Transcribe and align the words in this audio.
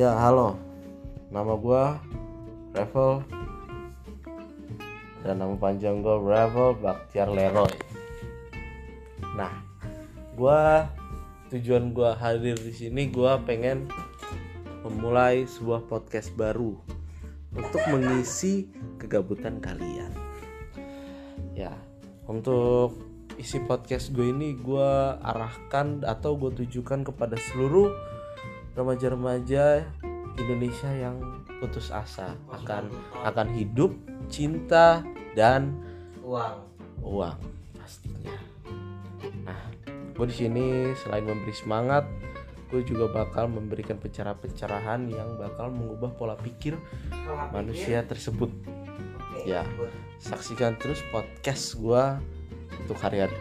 Ya 0.00 0.16
halo, 0.16 0.56
nama 1.28 1.60
gue 1.60 1.84
Revel 2.72 3.20
dan 5.20 5.44
nama 5.44 5.52
panjang 5.60 6.00
gue 6.00 6.16
Revel 6.24 6.72
Baktiar 6.80 7.28
Leroy. 7.28 7.68
Nah, 9.36 9.60
gue 10.40 10.60
tujuan 11.52 11.92
gue 11.92 12.16
hadir 12.16 12.56
di 12.56 12.72
sini 12.72 13.12
gue 13.12 13.28
pengen 13.44 13.92
memulai 14.88 15.44
sebuah 15.44 15.84
podcast 15.84 16.32
baru 16.32 16.80
untuk 17.52 17.84
mengisi 17.92 18.72
kegabutan 18.96 19.60
kalian. 19.60 20.16
Ya, 21.52 21.76
untuk 22.24 22.96
isi 23.36 23.60
podcast 23.68 24.16
gue 24.16 24.32
ini 24.32 24.56
gue 24.56 24.92
arahkan 25.20 26.08
atau 26.08 26.40
gue 26.40 26.56
tujukan 26.64 27.04
kepada 27.04 27.36
seluruh 27.52 27.92
remaja-remaja 28.74 29.84
Indonesia 30.38 30.90
yang 30.90 31.20
putus 31.60 31.92
asa 31.92 32.38
akan 32.48 32.88
akan 33.26 33.46
hidup, 33.52 33.92
cinta 34.32 35.04
dan 35.36 35.76
uang 36.24 36.56
uang 37.04 37.36
pastinya. 37.76 38.36
Nah, 39.44 39.60
gue 40.14 40.26
di 40.30 40.36
sini 40.36 40.64
selain 40.96 41.26
memberi 41.26 41.52
semangat, 41.52 42.06
gue 42.70 42.80
juga 42.86 43.10
bakal 43.10 43.50
memberikan 43.50 43.98
pencerahan-pencerahan 43.98 45.10
yang 45.10 45.36
bakal 45.36 45.68
mengubah 45.74 46.14
pola 46.14 46.36
pikir 46.38 46.78
Pola 47.10 47.50
pikir. 47.50 47.52
manusia 47.52 47.98
tersebut. 48.06 48.50
Oke, 49.36 49.48
Ya. 49.48 49.64
Saksikan 50.20 50.76
terus 50.76 51.00
podcast 51.08 51.80
gue 51.80 52.04
untuk 52.84 52.96
hari-hari. 53.00 53.32